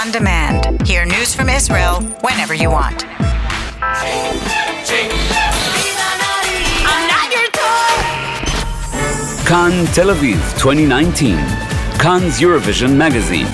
[0.00, 0.86] on demand.
[0.86, 3.04] Hear news from Israel whenever you want.
[6.92, 7.90] I'm not your toy.
[9.44, 11.36] Kan Tel Aviv 2019.
[11.98, 13.46] Kan Eurovision Magazine.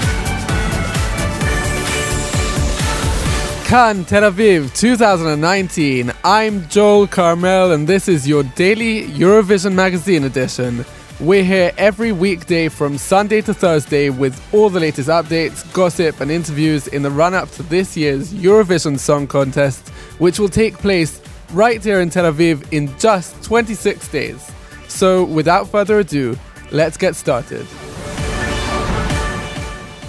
[3.65, 6.13] Kan Tel Aviv 2019.
[6.23, 10.85] I'm Joel Carmel, and this is your daily Eurovision Magazine edition.
[11.19, 16.31] We're here every weekday from Sunday to Thursday with all the latest updates, gossip, and
[16.31, 19.89] interviews in the run up to this year's Eurovision Song Contest,
[20.19, 21.23] which will take place
[21.55, 24.53] right here in Tel Aviv in just 26 days.
[24.89, 26.39] So, without further ado,
[26.71, 27.67] let's get started.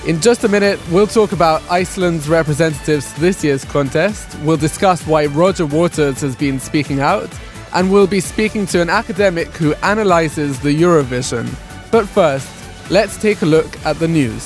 [0.05, 4.37] In just a minute, we'll talk about Iceland's representatives this year's contest.
[4.41, 7.29] We'll discuss why Roger Waters has been speaking out
[7.73, 11.45] and we'll be speaking to an academic who analyzes the Eurovision.
[11.91, 12.47] But first,
[12.89, 14.45] let's take a look at the news.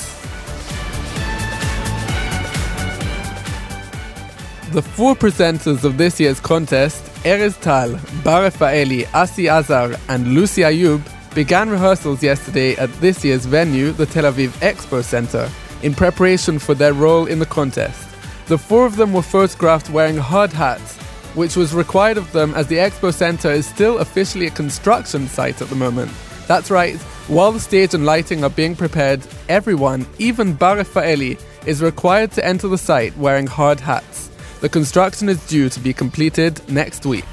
[4.72, 7.90] The four presenters of this year's contest, Erez Tal,
[8.24, 11.02] Bar Refaeli, Asi Azar, and Lucy Ayub,
[11.34, 15.50] began rehearsals yesterday at this year's venue, the Tel Aviv Expo Center,
[15.82, 18.08] in preparation for their role in the contest.
[18.46, 20.98] The four of them were photographed wearing hard hats
[21.34, 25.62] which was required of them as the Expo Center is still officially a construction site
[25.62, 26.10] at the moment.
[26.46, 26.96] That's right,
[27.28, 32.44] while the stage and lighting are being prepared, everyone, even Bar Refaeli, is required to
[32.44, 34.30] enter the site wearing hard hats.
[34.60, 37.32] The construction is due to be completed next week.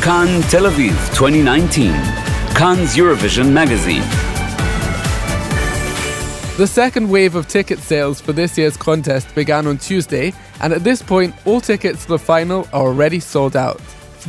[0.00, 1.92] Kan Tel Aviv 2019.
[2.54, 4.27] Kan Eurovision Magazine.
[6.58, 10.82] The second wave of ticket sales for this year's contest began on Tuesday, and at
[10.82, 13.80] this point, all tickets to the final are already sold out.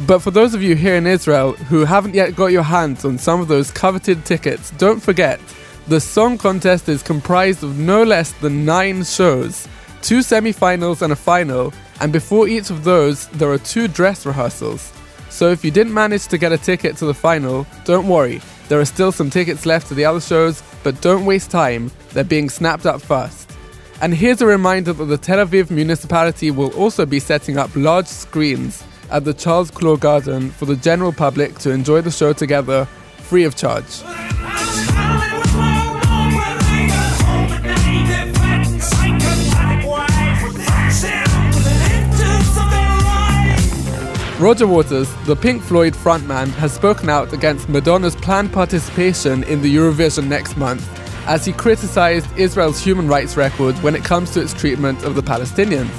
[0.05, 3.17] But for those of you here in Israel who haven't yet got your hands on
[3.17, 5.39] some of those coveted tickets, don't forget
[5.87, 9.67] the song contest is comprised of no less than nine shows,
[10.03, 14.27] two semi finals and a final, and before each of those, there are two dress
[14.27, 14.93] rehearsals.
[15.31, 18.79] So if you didn't manage to get a ticket to the final, don't worry, there
[18.79, 22.49] are still some tickets left to the other shows, but don't waste time, they're being
[22.49, 23.51] snapped up fast.
[24.01, 28.07] And here's a reminder that the Tel Aviv municipality will also be setting up large
[28.07, 32.85] screens at the Charles Clore Garden for the general public to enjoy the show together,
[33.17, 34.01] free of charge.
[44.39, 49.75] Roger Waters, the Pink Floyd frontman, has spoken out against Madonna's planned participation in the
[49.75, 50.87] Eurovision next month
[51.27, 55.21] as he criticized Israel's human rights record when it comes to its treatment of the
[55.21, 55.91] Palestinians.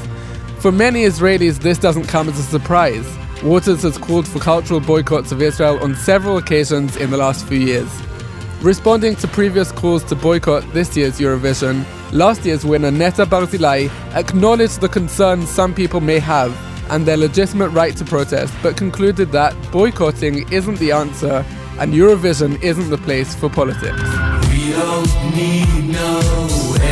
[0.58, 3.06] For many Israelis, this doesn't come as a surprise.
[3.42, 7.58] Waters has called for cultural boycotts of Israel on several occasions in the last few
[7.58, 7.90] years.
[8.62, 14.80] Responding to previous calls to boycott this year's Eurovision, last year's winner Netta Barzilai acknowledged
[14.80, 19.54] the concerns some people may have and their legitimate right to protest, but concluded that
[19.70, 21.44] boycotting isn't the answer
[21.78, 24.02] and Eurovision isn't the place for politics.
[24.50, 26.20] We don't need no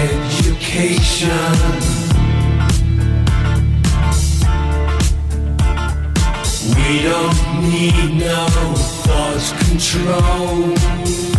[0.06, 1.28] education.
[6.76, 7.38] We don't
[7.68, 8.46] need no
[9.04, 11.37] thought control.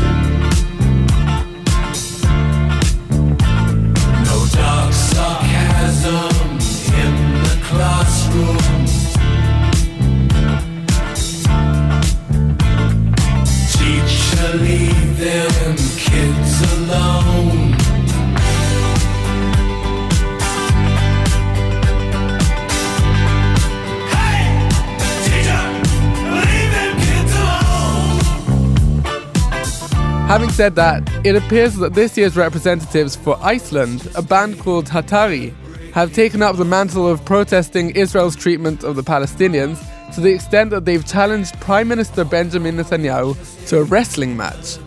[30.29, 35.55] Having said that, it appears that this year's representatives for Iceland, a band called Hatari,
[35.91, 40.69] have taken up the mantle of protesting Israel's treatment of the Palestinians to the extent
[40.69, 43.35] that they've challenged Prime Minister Benjamin Netanyahu
[43.69, 44.77] to a wrestling match.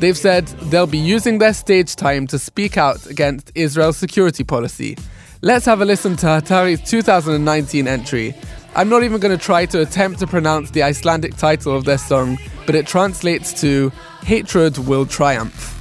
[0.00, 4.98] They've said they'll be using their stage time to speak out against Israel's security policy.
[5.42, 8.34] Let's have a listen to Hatari's 2019 entry.
[8.78, 11.98] I'm not even going to try to attempt to pronounce the Icelandic title of their
[11.98, 13.90] song, but it translates to
[14.20, 15.74] Hatred Will Triumph.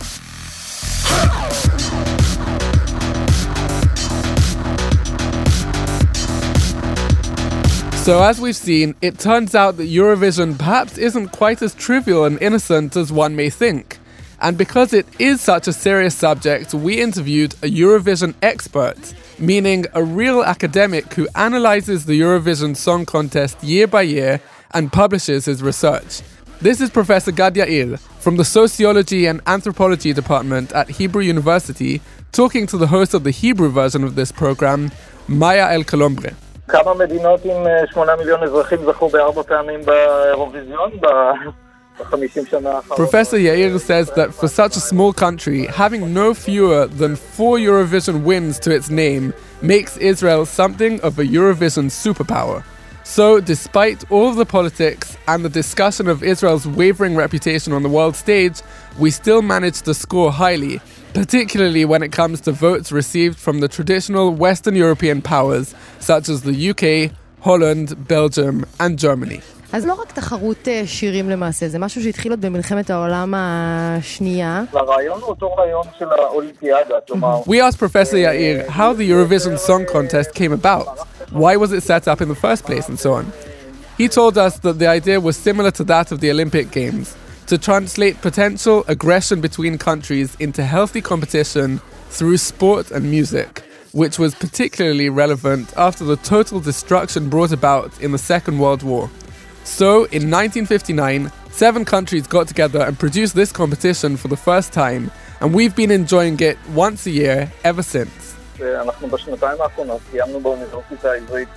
[8.04, 12.42] So, as we've seen, it turns out that Eurovision perhaps isn't quite as trivial and
[12.42, 13.97] innocent as one may think.
[14.40, 20.04] And because it is such a serious subject, we interviewed a Eurovision expert, meaning a
[20.04, 24.40] real academic who analyzes the Eurovision Song Contest year by year
[24.72, 26.22] and publishes his research.
[26.62, 32.02] This is Professor Gad Yair from the Sociology and Anthropology Department at Hebrew University
[32.32, 34.92] talking to the host of the Hebrew version of this program,
[35.28, 36.34] Maya El Colombre.
[36.68, 40.92] כמה מדינות עם שמונה מיליון אזרחים זכו בארבע פעמים באירוויזיון?
[41.98, 48.24] Professor Yair says that for such a small country, having no fewer than four Eurovision
[48.24, 52.64] wins to its name makes Israel something of a Eurovision superpower.
[53.04, 57.90] So, despite all of the politics and the discussion of Israel's wavering reputation on the
[57.90, 58.62] world stage,
[59.00, 60.82] we still managed to score highly,
[61.14, 66.42] particularly when it comes to votes received from the traditional Western European powers such as
[66.42, 67.12] the UK,
[67.42, 69.42] Holland, Belgium, and Germany.
[69.73, 74.65] אז לא רק תחרות אה, שירים למעשה, זה משהו שהתחיל עוד במלחמת העולם השנייה.
[74.73, 77.41] הרעיון הוא אותו רעיון של האולימפיאדה, כלומר...
[77.43, 80.87] We asked Professor Yair how the Eurovision Song Contest came about,
[81.33, 83.25] why was it set up in the first place, and so on.
[83.97, 87.17] He told us that the idea was similar to that of the Olympic Games
[87.47, 91.81] to translate potential aggression between countries into healthy competition
[92.17, 93.63] through sport and music,
[93.93, 99.11] which was particularly relevant after the total destruction brought about in the Second World War.
[99.67, 105.11] So, in 1959, seven countries got together and produced this competition for the first time,
[105.41, 108.35] and we've been enjoying it once a year ever since.
[108.81, 111.49] אנחנו בשנתיים האחרונות קיימנו באוניברסיטה העברית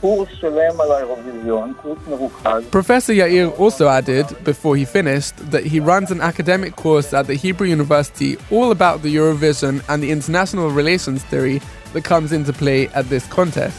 [0.00, 2.62] קורס שלם על האירוויזיון, קורס מרוכז.
[2.70, 7.34] Professor Yair also added, before he finished, that he runs an academic course at the
[7.34, 11.60] Hebrew University all about the Eurovision and the international relations theory
[11.92, 13.78] that comes into play at this contest.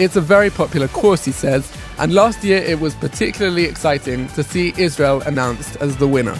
[0.00, 4.42] It's a very popular course, he says, and last year it was particularly exciting to
[4.42, 6.36] see Israel announced as the winner.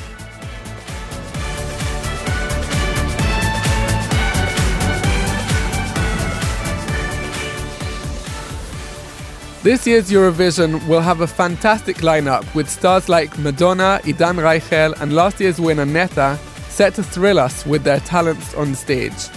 [9.63, 15.15] This year's Eurovision will have a fantastic lineup with stars like Madonna, Idan Reichel, and
[15.15, 19.29] last year's winner Netta set to thrill us with their talents on stage.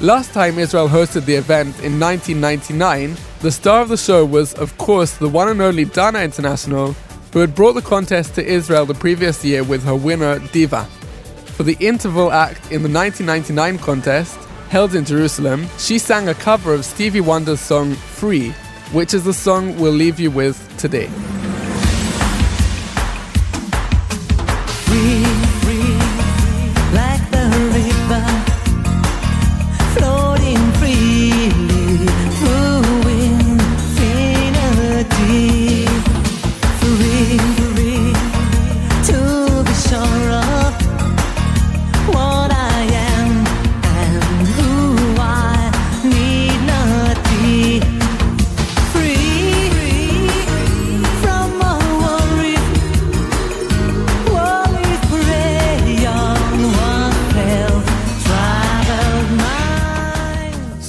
[0.00, 4.78] Last time Israel hosted the event in 1999, the star of the show was, of
[4.78, 6.92] course, the one and only Dana International,
[7.32, 10.84] who had brought the contest to Israel the previous year with her winner, Diva.
[11.56, 14.36] For the interval act in the 1999 contest,
[14.68, 18.50] held in Jerusalem, she sang a cover of Stevie Wonder's song Free,
[18.92, 21.10] which is the song we'll leave you with today.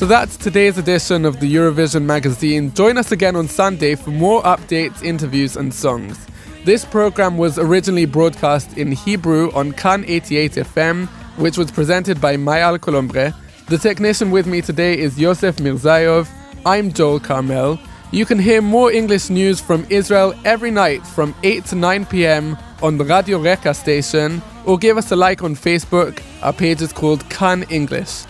[0.09, 2.73] That's today's edition of the Eurovision magazine.
[2.73, 6.25] Join us again on Sunday for more updates, interviews, and songs.
[6.65, 11.07] This program was originally broadcast in Hebrew on Kan 88 FM,
[11.37, 13.35] which was presented by Maya Colombre.
[13.67, 16.27] The technician with me today is Yosef Mirzayov.
[16.65, 17.77] I'm Joel Carmel.
[18.11, 22.57] You can hear more English news from Israel every night from 8 to 9 p.m.
[22.81, 26.19] on the Radio Reka station, or give us a like on Facebook.
[26.41, 28.23] Our page is called Kan English.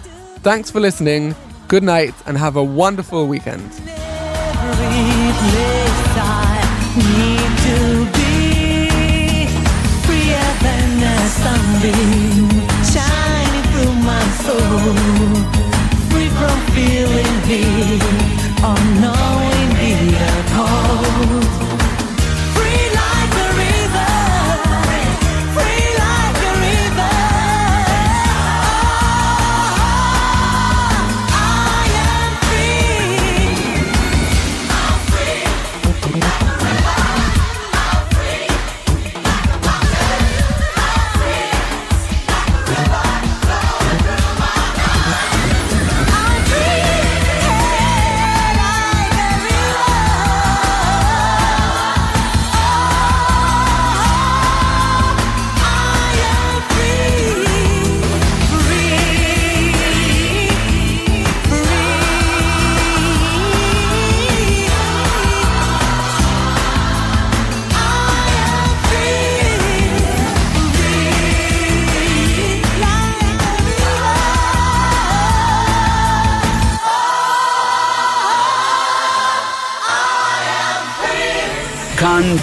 [0.43, 1.35] Thanks for listening.
[1.69, 3.61] Good night and have a wonderful weekend.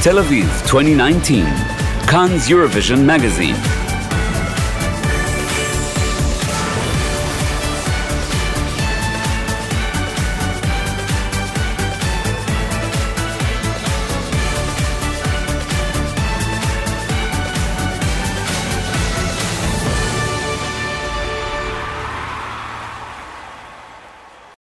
[0.03, 1.45] Tel Aviv 2019.
[2.07, 3.76] Kan Eurovision Magazine.